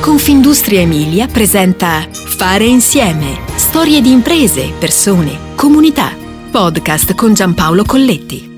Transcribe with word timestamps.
Confindustria 0.00 0.80
Emilia 0.80 1.26
presenta 1.26 2.08
Fare 2.10 2.64
insieme. 2.64 3.38
Storie 3.56 4.00
di 4.00 4.10
imprese, 4.10 4.72
persone, 4.78 5.54
comunità. 5.54 6.16
Podcast 6.50 7.14
con 7.14 7.34
Giampaolo 7.34 7.84
Colletti. 7.84 8.48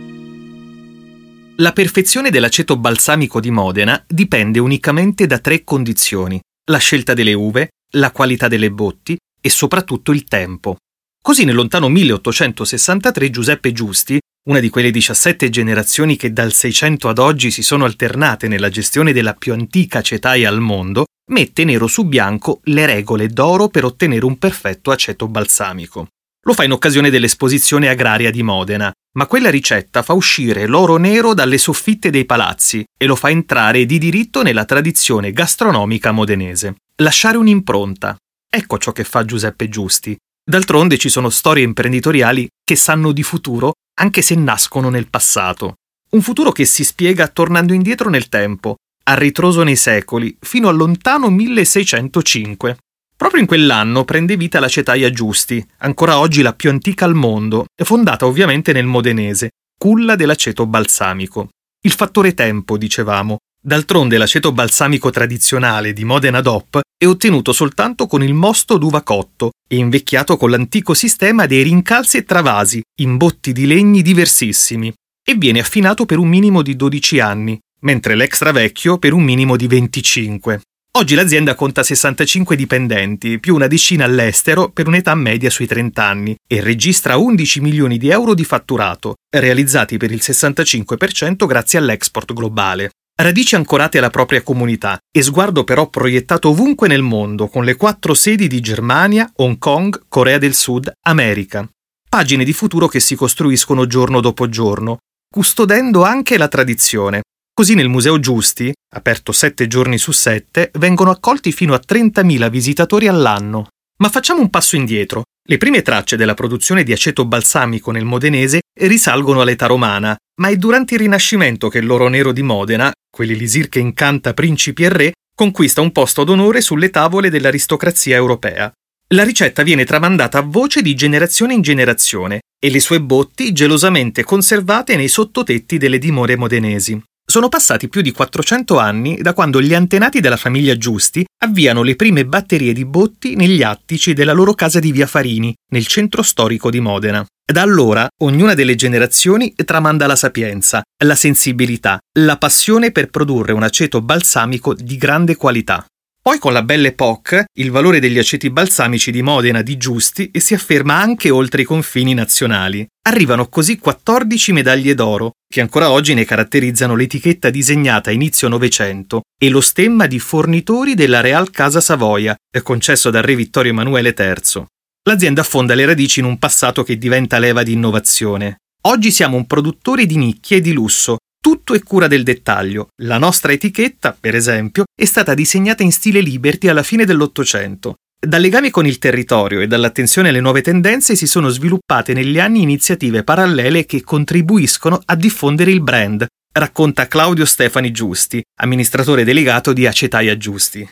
La 1.56 1.72
perfezione 1.72 2.30
dell'aceto 2.30 2.78
balsamico 2.78 3.40
di 3.40 3.50
Modena 3.50 4.00
dipende 4.06 4.60
unicamente 4.60 5.26
da 5.26 5.40
tre 5.40 5.64
condizioni: 5.64 6.40
la 6.70 6.78
scelta 6.78 7.12
delle 7.12 7.34
uve, 7.34 7.70
la 7.96 8.12
qualità 8.12 8.46
delle 8.46 8.70
botti 8.70 9.16
e 9.40 9.50
soprattutto 9.50 10.12
il 10.12 10.22
tempo. 10.22 10.76
Così 11.22 11.44
nel 11.44 11.54
lontano 11.54 11.88
1863 11.88 13.30
Giuseppe 13.30 13.70
Giusti, 13.70 14.18
una 14.48 14.58
di 14.58 14.68
quelle 14.70 14.90
17 14.90 15.50
generazioni 15.50 16.16
che 16.16 16.32
dal 16.32 16.52
600 16.52 17.08
ad 17.08 17.18
oggi 17.18 17.52
si 17.52 17.62
sono 17.62 17.84
alternate 17.84 18.48
nella 18.48 18.68
gestione 18.68 19.12
della 19.12 19.34
più 19.34 19.52
antica 19.52 20.00
acetaia 20.00 20.48
al 20.48 20.58
mondo, 20.58 21.04
mette 21.30 21.62
nero 21.62 21.86
su 21.86 22.06
bianco 22.06 22.58
le 22.64 22.86
regole 22.86 23.28
d'oro 23.28 23.68
per 23.68 23.84
ottenere 23.84 24.24
un 24.24 24.36
perfetto 24.36 24.90
aceto 24.90 25.28
balsamico. 25.28 26.08
Lo 26.44 26.54
fa 26.54 26.64
in 26.64 26.72
occasione 26.72 27.08
dell'esposizione 27.08 27.88
agraria 27.88 28.32
di 28.32 28.42
Modena, 28.42 28.92
ma 29.16 29.26
quella 29.26 29.48
ricetta 29.48 30.02
fa 30.02 30.14
uscire 30.14 30.66
l'oro 30.66 30.96
nero 30.96 31.34
dalle 31.34 31.56
soffitte 31.56 32.10
dei 32.10 32.24
palazzi 32.24 32.84
e 32.98 33.06
lo 33.06 33.14
fa 33.14 33.30
entrare 33.30 33.86
di 33.86 33.98
diritto 33.98 34.42
nella 34.42 34.64
tradizione 34.64 35.30
gastronomica 35.30 36.10
modenese. 36.10 36.78
Lasciare 36.96 37.36
un'impronta. 37.36 38.16
Ecco 38.50 38.78
ciò 38.78 38.90
che 38.90 39.04
fa 39.04 39.24
Giuseppe 39.24 39.68
Giusti. 39.68 40.16
D'altronde 40.44 40.98
ci 40.98 41.08
sono 41.08 41.30
storie 41.30 41.62
imprenditoriali 41.62 42.48
che 42.64 42.74
sanno 42.74 43.12
di 43.12 43.22
futuro 43.22 43.74
anche 44.00 44.22
se 44.22 44.34
nascono 44.34 44.88
nel 44.88 45.08
passato. 45.08 45.74
Un 46.10 46.20
futuro 46.20 46.50
che 46.50 46.64
si 46.64 46.82
spiega 46.82 47.28
tornando 47.28 47.72
indietro 47.72 48.10
nel 48.10 48.28
tempo, 48.28 48.76
a 49.04 49.14
ritroso 49.14 49.62
nei 49.62 49.76
secoli, 49.76 50.36
fino 50.40 50.68
al 50.68 50.76
lontano 50.76 51.30
1605. 51.30 52.76
Proprio 53.16 53.40
in 53.40 53.46
quell'anno 53.46 54.04
prende 54.04 54.36
vita 54.36 54.58
la 54.58 54.68
Cetaia 54.68 55.10
Giusti, 55.10 55.64
ancora 55.78 56.18
oggi 56.18 56.42
la 56.42 56.52
più 56.54 56.70
antica 56.70 57.04
al 57.04 57.14
mondo, 57.14 57.66
fondata 57.84 58.26
ovviamente 58.26 58.72
nel 58.72 58.86
modenese, 58.86 59.50
culla 59.78 60.16
dell'aceto 60.16 60.66
balsamico. 60.66 61.50
Il 61.82 61.92
fattore 61.92 62.34
tempo, 62.34 62.76
dicevamo. 62.76 63.36
D'altronde 63.64 64.18
l'aceto 64.18 64.50
balsamico 64.50 65.10
tradizionale 65.10 65.92
di 65.92 66.02
Modena 66.04 66.40
DOP 66.40 66.80
è 67.02 67.06
ottenuto 67.08 67.52
soltanto 67.52 68.06
con 68.06 68.22
il 68.22 68.32
mosto 68.32 68.78
d'uva 68.78 69.02
cotto 69.02 69.50
e 69.68 69.74
invecchiato 69.74 70.36
con 70.36 70.50
l'antico 70.50 70.94
sistema 70.94 71.46
dei 71.46 71.64
rincalzi 71.64 72.18
e 72.18 72.22
travasi 72.22 72.80
in 73.00 73.16
botti 73.16 73.50
di 73.50 73.66
legni 73.66 74.02
diversissimi 74.02 74.92
e 75.24 75.34
viene 75.34 75.58
affinato 75.58 76.06
per 76.06 76.18
un 76.18 76.28
minimo 76.28 76.62
di 76.62 76.76
12 76.76 77.18
anni, 77.18 77.58
mentre 77.80 78.14
l'extra 78.14 78.52
vecchio 78.52 78.98
per 78.98 79.14
un 79.14 79.24
minimo 79.24 79.56
di 79.56 79.66
25. 79.66 80.60
Oggi 80.96 81.16
l'azienda 81.16 81.56
conta 81.56 81.82
65 81.82 82.54
dipendenti, 82.54 83.40
più 83.40 83.56
una 83.56 83.66
decina 83.66 84.04
all'estero 84.04 84.70
per 84.70 84.86
un'età 84.86 85.16
media 85.16 85.50
sui 85.50 85.66
30 85.66 86.04
anni 86.04 86.36
e 86.46 86.60
registra 86.60 87.16
11 87.16 87.60
milioni 87.62 87.98
di 87.98 88.10
euro 88.10 88.32
di 88.32 88.44
fatturato, 88.44 89.16
realizzati 89.28 89.96
per 89.96 90.12
il 90.12 90.20
65% 90.22 91.46
grazie 91.46 91.80
all'export 91.80 92.32
globale. 92.32 92.90
Radici 93.22 93.54
ancorate 93.54 93.98
alla 93.98 94.10
propria 94.10 94.42
comunità 94.42 94.98
e 95.08 95.22
sguardo 95.22 95.62
però 95.62 95.88
proiettato 95.88 96.48
ovunque 96.48 96.88
nel 96.88 97.02
mondo, 97.02 97.46
con 97.46 97.62
le 97.62 97.76
quattro 97.76 98.14
sedi 98.14 98.48
di 98.48 98.58
Germania, 98.58 99.30
Hong 99.36 99.58
Kong, 99.58 100.06
Corea 100.08 100.38
del 100.38 100.54
Sud, 100.54 100.90
America. 101.06 101.64
Pagine 102.08 102.42
di 102.42 102.52
futuro 102.52 102.88
che 102.88 102.98
si 102.98 103.14
costruiscono 103.14 103.86
giorno 103.86 104.20
dopo 104.20 104.48
giorno, 104.48 104.96
custodendo 105.32 106.02
anche 106.02 106.36
la 106.36 106.48
tradizione. 106.48 107.20
Così 107.54 107.74
nel 107.74 107.88
Museo 107.88 108.18
Giusti, 108.18 108.72
aperto 108.92 109.30
sette 109.30 109.68
giorni 109.68 109.98
su 109.98 110.10
sette, 110.10 110.72
vengono 110.80 111.12
accolti 111.12 111.52
fino 111.52 111.74
a 111.74 111.80
30.000 111.80 112.50
visitatori 112.50 113.06
all'anno. 113.06 113.68
Ma 113.98 114.08
facciamo 114.08 114.40
un 114.40 114.50
passo 114.50 114.74
indietro. 114.74 115.22
Le 115.46 115.58
prime 115.58 115.82
tracce 115.82 116.16
della 116.16 116.34
produzione 116.34 116.82
di 116.82 116.92
aceto 116.92 117.24
balsamico 117.24 117.92
nel 117.92 118.04
modenese 118.04 118.62
risalgono 118.80 119.42
all'età 119.42 119.66
romana, 119.66 120.16
ma 120.42 120.48
è 120.48 120.56
durante 120.56 120.94
il 120.94 121.00
Rinascimento 121.00 121.68
che 121.68 121.80
l'oro 121.80 122.08
nero 122.08 122.32
di 122.32 122.42
Modena, 122.42 122.90
quell'elisir 123.08 123.68
che 123.68 123.78
incanta 123.78 124.34
principi 124.34 124.82
e 124.82 124.88
re, 124.88 125.12
conquista 125.36 125.80
un 125.80 125.92
posto 125.92 126.24
d'onore 126.24 126.60
sulle 126.60 126.90
tavole 126.90 127.30
dell'aristocrazia 127.30 128.16
europea. 128.16 128.72
La 129.14 129.22
ricetta 129.22 129.62
viene 129.62 129.84
tramandata 129.84 130.38
a 130.38 130.42
voce 130.42 130.82
di 130.82 130.94
generazione 130.94 131.54
in 131.54 131.60
generazione 131.62 132.40
e 132.58 132.70
le 132.70 132.80
sue 132.80 133.00
botti 133.00 133.52
gelosamente 133.52 134.24
conservate 134.24 134.96
nei 134.96 135.06
sottotetti 135.06 135.78
delle 135.78 135.98
dimore 135.98 136.36
modenesi. 136.36 137.00
Sono 137.32 137.48
passati 137.48 137.88
più 137.88 138.02
di 138.02 138.12
400 138.12 138.78
anni 138.78 139.16
da 139.22 139.32
quando 139.32 139.62
gli 139.62 139.72
antenati 139.72 140.20
della 140.20 140.36
famiglia 140.36 140.76
Giusti 140.76 141.24
avviano 141.42 141.82
le 141.82 141.96
prime 141.96 142.26
batterie 142.26 142.74
di 142.74 142.84
botti 142.84 143.36
negli 143.36 143.62
attici 143.62 144.12
della 144.12 144.34
loro 144.34 144.52
casa 144.52 144.80
di 144.80 144.92
Via 144.92 145.06
Farini, 145.06 145.54
nel 145.72 145.86
centro 145.86 146.20
storico 146.20 146.68
di 146.68 146.80
Modena. 146.80 147.24
Da 147.50 147.62
allora 147.62 148.06
ognuna 148.22 148.52
delle 148.52 148.74
generazioni 148.74 149.54
tramanda 149.54 150.06
la 150.06 150.14
sapienza, 150.14 150.82
la 151.04 151.14
sensibilità, 151.14 151.98
la 152.18 152.36
passione 152.36 152.92
per 152.92 153.08
produrre 153.08 153.52
un 153.52 153.62
aceto 153.62 154.02
balsamico 154.02 154.74
di 154.74 154.98
grande 154.98 155.34
qualità. 155.34 155.86
Poi 156.24 156.38
con 156.38 156.52
la 156.52 156.62
Belle 156.62 156.88
Époque 156.88 157.46
il 157.54 157.72
valore 157.72 157.98
degli 157.98 158.16
aceti 158.16 158.48
balsamici 158.48 159.10
di 159.10 159.22
Modena 159.22 159.60
di 159.60 159.76
Giusti 159.76 160.30
si 160.34 160.54
afferma 160.54 160.94
anche 161.00 161.30
oltre 161.30 161.62
i 161.62 161.64
confini 161.64 162.14
nazionali. 162.14 162.86
Arrivano 163.08 163.48
così 163.48 163.76
14 163.76 164.52
medaglie 164.52 164.94
d'oro, 164.94 165.32
che 165.52 165.60
ancora 165.60 165.90
oggi 165.90 166.14
ne 166.14 166.24
caratterizzano 166.24 166.94
l'etichetta 166.94 167.50
disegnata 167.50 168.10
a 168.10 168.12
inizio 168.12 168.46
Novecento 168.46 169.22
e 169.36 169.48
lo 169.48 169.60
stemma 169.60 170.06
di 170.06 170.20
fornitori 170.20 170.94
della 170.94 171.20
Real 171.20 171.50
Casa 171.50 171.80
Savoia, 171.80 172.36
concesso 172.62 173.10
dal 173.10 173.24
re 173.24 173.34
Vittorio 173.34 173.72
Emanuele 173.72 174.14
III. 174.16 174.64
L'azienda 175.08 175.40
affonda 175.40 175.74
le 175.74 175.86
radici 175.86 176.20
in 176.20 176.26
un 176.26 176.38
passato 176.38 176.84
che 176.84 176.98
diventa 176.98 177.40
leva 177.40 177.64
di 177.64 177.72
innovazione. 177.72 178.58
Oggi 178.82 179.10
siamo 179.10 179.36
un 179.36 179.46
produttore 179.46 180.06
di 180.06 180.16
nicchie 180.16 180.58
e 180.58 180.60
di 180.60 180.72
lusso, 180.72 181.16
tutto 181.42 181.74
è 181.74 181.82
cura 181.82 182.06
del 182.06 182.22
dettaglio. 182.22 182.90
La 183.02 183.18
nostra 183.18 183.52
etichetta, 183.52 184.16
per 184.18 184.36
esempio, 184.36 184.84
è 184.94 185.04
stata 185.04 185.34
disegnata 185.34 185.82
in 185.82 185.90
stile 185.90 186.20
Liberty 186.20 186.68
alla 186.68 186.84
fine 186.84 187.04
dell'Ottocento. 187.04 187.96
Dal 188.24 188.40
legame 188.40 188.70
con 188.70 188.86
il 188.86 188.98
territorio 188.98 189.60
e 189.60 189.66
dall'attenzione 189.66 190.28
alle 190.28 190.40
nuove 190.40 190.62
tendenze 190.62 191.16
si 191.16 191.26
sono 191.26 191.48
sviluppate 191.48 192.12
negli 192.12 192.38
anni 192.38 192.62
iniziative 192.62 193.24
parallele 193.24 193.84
che 193.86 194.02
contribuiscono 194.02 195.02
a 195.04 195.16
diffondere 195.16 195.72
il 195.72 195.82
brand, 195.82 196.24
racconta 196.52 197.08
Claudio 197.08 197.44
Stefani 197.44 197.90
Giusti, 197.90 198.40
amministratore 198.60 199.24
delegato 199.24 199.72
di 199.72 199.84
Acetaia 199.84 200.36
Giusti. 200.36 200.86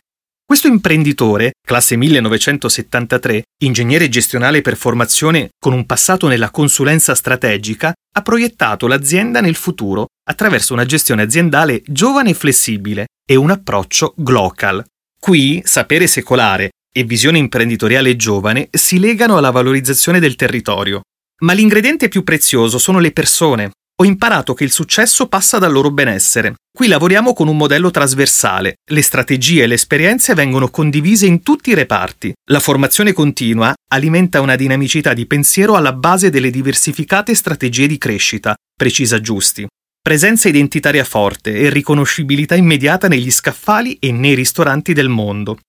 Questo 0.51 0.67
imprenditore, 0.67 1.53
classe 1.65 1.95
1973, 1.95 3.43
ingegnere 3.63 4.09
gestionale 4.09 4.59
per 4.59 4.75
formazione 4.75 5.51
con 5.57 5.71
un 5.71 5.85
passato 5.85 6.27
nella 6.27 6.51
consulenza 6.51 7.15
strategica, 7.15 7.93
ha 8.15 8.21
proiettato 8.21 8.85
l'azienda 8.87 9.39
nel 9.39 9.55
futuro 9.55 10.07
attraverso 10.27 10.73
una 10.73 10.83
gestione 10.83 11.21
aziendale 11.21 11.81
giovane 11.85 12.31
e 12.31 12.33
flessibile 12.33 13.05
e 13.25 13.35
un 13.37 13.49
approccio 13.49 14.13
glocal. 14.17 14.83
Qui 15.17 15.61
sapere 15.63 16.05
secolare 16.07 16.71
e 16.93 17.05
visione 17.05 17.37
imprenditoriale 17.37 18.17
giovane 18.17 18.67
si 18.71 18.99
legano 18.99 19.37
alla 19.37 19.51
valorizzazione 19.51 20.19
del 20.19 20.35
territorio. 20.35 20.99
Ma 21.43 21.53
l'ingrediente 21.53 22.09
più 22.09 22.23
prezioso 22.23 22.77
sono 22.77 22.99
le 22.99 23.13
persone, 23.13 23.71
ho 24.01 24.03
imparato 24.03 24.55
che 24.55 24.63
il 24.63 24.71
successo 24.71 25.27
passa 25.27 25.59
dal 25.59 25.71
loro 25.71 25.91
benessere. 25.91 26.55
Qui 26.75 26.87
lavoriamo 26.87 27.33
con 27.33 27.47
un 27.47 27.55
modello 27.55 27.91
trasversale. 27.91 28.77
Le 28.89 29.01
strategie 29.03 29.61
e 29.61 29.67
le 29.67 29.75
esperienze 29.75 30.33
vengono 30.33 30.69
condivise 30.69 31.27
in 31.27 31.43
tutti 31.43 31.69
i 31.69 31.75
reparti. 31.75 32.33
La 32.49 32.59
formazione 32.59 33.13
continua 33.13 33.73
alimenta 33.91 34.41
una 34.41 34.55
dinamicità 34.55 35.13
di 35.13 35.27
pensiero 35.27 35.75
alla 35.75 35.93
base 35.93 36.31
delle 36.31 36.49
diversificate 36.49 37.35
strategie 37.35 37.85
di 37.85 37.99
crescita, 37.99 38.55
precisa 38.75 39.21
Giusti. 39.21 39.67
Presenza 40.01 40.49
identitaria 40.49 41.03
forte 41.03 41.53
e 41.53 41.69
riconoscibilità 41.69 42.55
immediata 42.55 43.07
negli 43.07 43.29
scaffali 43.29 43.97
e 43.99 44.11
nei 44.11 44.33
ristoranti 44.33 44.93
del 44.93 45.09
mondo. 45.09 45.59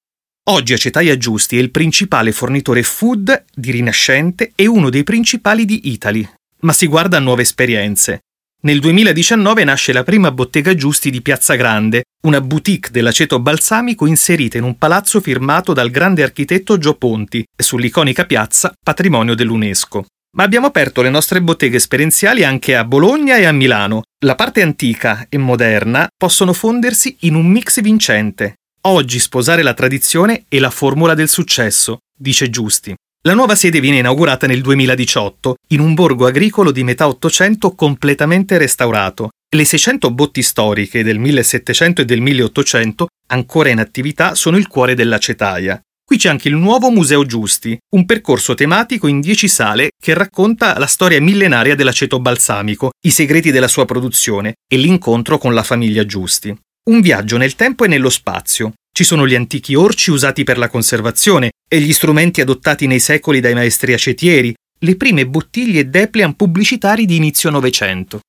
Oggi 0.49 0.73
Acetaia 0.73 1.19
Giusti 1.19 1.59
è 1.59 1.61
il 1.61 1.71
principale 1.71 2.33
fornitore 2.33 2.83
food 2.83 3.45
di 3.55 3.73
Rinascente 3.73 4.53
e 4.55 4.67
uno 4.67 4.89
dei 4.89 5.05
principali 5.05 5.67
di 5.67 5.93
Italy, 5.93 6.27
ma 6.63 6.73
si 6.73 6.87
guarda 6.87 7.17
a 7.17 7.21
nuove 7.21 7.43
esperienze. 7.43 8.21
Nel 8.65 8.79
2019 8.79 9.65
nasce 9.65 9.93
la 9.93 10.05
prima 10.05 10.31
bottega 10.31 10.75
Giusti 10.75 11.11
di 11.11 11.21
Piazza 11.21 11.55
Grande, 11.55 12.05
una 12.27 12.41
boutique 12.41 12.91
dell'aceto 12.93 13.41
balsamico 13.41 14.07
inserita 14.07 14.57
in 14.57 14.65
un 14.65 14.79
palazzo 14.79 15.21
firmato 15.21 15.73
dal 15.73 15.91
grande 15.91 16.23
architetto 16.23 16.79
Gio 16.79 16.95
Ponti, 16.95 17.45
sull'iconica 17.57 18.25
piazza 18.25 18.73
patrimonio 18.81 19.35
dell'UNESCO. 19.35 20.07
Ma 20.37 20.45
abbiamo 20.45 20.67
aperto 20.69 21.03
le 21.03 21.11
nostre 21.11 21.43
botteghe 21.43 21.77
esperienziali 21.77 22.45
anche 22.45 22.77
a 22.77 22.85
Bologna 22.85 23.37
e 23.37 23.45
a 23.45 23.53
Milano. 23.53 24.03
La 24.25 24.37
parte 24.37 24.63
antica 24.63 25.27
e 25.29 25.37
moderna 25.39 26.07
possono 26.17 26.53
fondersi 26.53 27.17
in 27.21 27.35
un 27.35 27.47
mix 27.47 27.81
vincente. 27.83 28.55
Oggi 28.83 29.19
sposare 29.19 29.63
la 29.63 29.75
tradizione 29.75 30.45
è 30.49 30.59
la 30.59 30.71
formula 30.71 31.15
del 31.15 31.29
successo, 31.29 31.99
dice 32.17 32.49
Giusti. 32.49 32.95
La 33.25 33.35
nuova 33.35 33.55
sede 33.55 33.79
viene 33.79 33.99
inaugurata 33.99 34.49
nel 34.49 34.63
2018 34.63 35.55
in 35.69 35.79
un 35.79 35.95
borgo 35.95 36.27
agricolo 36.27 36.73
di 36.73 36.83
metà 36.83 37.07
Ottocento 37.07 37.73
completamente 37.77 38.59
restaurato, 38.59 39.31
Le 39.49 39.65
600 39.65 40.11
botti 40.11 40.43
storiche 40.43 41.05
del 41.05 41.21
1700 41.21 42.03
e 42.03 42.05
del 42.05 42.21
1800, 42.21 43.07
ancora 43.29 43.69
in 43.69 43.79
attività, 43.79 44.35
sono 44.35 44.57
il 44.57 44.67
cuore 44.67 44.97
dell'acetaia. 44.97 45.81
Qui 46.05 46.17
c'è 46.17 46.31
anche 46.31 46.49
il 46.49 46.57
nuovo 46.57 46.91
Museo 46.91 47.25
Giusti, 47.25 47.79
un 47.95 48.07
percorso 48.07 48.55
tematico 48.55 49.07
in 49.07 49.21
10 49.21 49.47
sale 49.47 49.91
che 50.03 50.15
racconta 50.15 50.77
la 50.77 50.87
storia 50.87 51.21
millenaria 51.21 51.77
dell'aceto 51.77 52.19
balsamico, 52.19 52.91
i 53.07 53.11
segreti 53.11 53.53
della 53.53 53.69
sua 53.69 53.85
produzione 53.85 54.55
e 54.67 54.77
l'incontro 54.77 55.39
con 55.39 55.55
la 55.55 55.63
famiglia 55.63 56.05
Giusti. 56.05 56.53
Un 56.91 57.01
viaggio 57.01 57.37
nel 57.37 57.55
tempo 57.55 57.85
e 57.85 57.89
nello 57.89 58.11
spazio. 58.11 58.73
Ci 58.95 59.05
sono 59.05 59.27
gli 59.27 59.35
antichi 59.35 59.75
orci 59.75 60.11
usati 60.11 60.45
per 60.45 60.59
la 60.59 60.69
conservazione 60.69 61.53
e 61.67 61.81
gli 61.81 61.93
strumenti 61.93 62.41
adottati 62.41 62.87
nei 62.87 63.01
secoli 63.01 63.41
dai 63.41 63.55
maestri 63.55 63.95
acetieri, 63.95 64.55
le 64.81 64.97
prime 64.97 65.27
bottiglie 65.27 65.89
Deplian 65.89 66.37
pubblicitari 66.37 67.07
di 67.07 67.17
inizio 67.17 67.49
Novecento. 67.51 68.21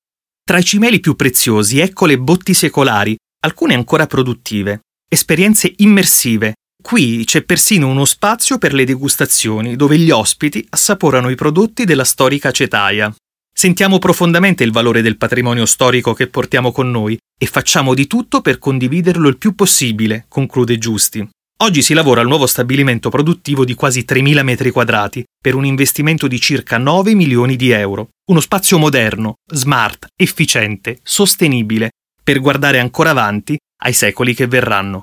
Tra 0.42 0.58
i 0.58 0.64
cimeli 0.64 1.00
più 1.00 1.16
preziosi 1.16 1.80
ecco 1.80 2.06
le 2.06 2.18
botti 2.18 2.54
secolari, 2.54 3.16
alcune 3.44 3.74
ancora 3.74 4.06
produttive. 4.06 4.80
Esperienze 5.08 5.72
immersive, 5.76 6.54
Qui 6.84 7.24
c'è 7.24 7.44
persino 7.44 7.88
uno 7.88 8.04
spazio 8.04 8.58
per 8.58 8.74
le 8.74 8.84
degustazioni 8.84 9.74
dove 9.74 9.96
gli 9.98 10.10
ospiti 10.10 10.66
assaporano 10.68 11.30
i 11.30 11.34
prodotti 11.34 11.86
della 11.86 12.04
storica 12.04 12.48
acetaia. 12.48 13.10
Sentiamo 13.56 14.00
profondamente 14.00 14.64
il 14.64 14.72
valore 14.72 15.00
del 15.00 15.16
patrimonio 15.16 15.64
storico 15.64 16.12
che 16.12 16.26
portiamo 16.26 16.72
con 16.72 16.90
noi 16.90 17.16
e 17.38 17.46
facciamo 17.46 17.94
di 17.94 18.08
tutto 18.08 18.40
per 18.40 18.58
condividerlo 18.58 19.28
il 19.28 19.38
più 19.38 19.54
possibile, 19.54 20.26
conclude 20.28 20.76
Giusti. 20.76 21.26
Oggi 21.58 21.80
si 21.80 21.94
lavora 21.94 22.20
al 22.20 22.26
nuovo 22.26 22.48
stabilimento 22.48 23.10
produttivo 23.10 23.64
di 23.64 23.74
quasi 23.74 24.04
3.000 24.06 24.42
metri 24.42 24.70
quadrati 24.72 25.24
per 25.40 25.54
un 25.54 25.64
investimento 25.64 26.26
di 26.26 26.40
circa 26.40 26.78
9 26.78 27.14
milioni 27.14 27.54
di 27.54 27.70
euro. 27.70 28.08
Uno 28.28 28.40
spazio 28.40 28.76
moderno, 28.76 29.34
smart, 29.46 30.08
efficiente, 30.16 30.98
sostenibile, 31.04 31.90
per 32.24 32.40
guardare 32.40 32.80
ancora 32.80 33.10
avanti 33.10 33.56
ai 33.82 33.92
secoli 33.92 34.34
che 34.34 34.48
verranno. 34.48 35.02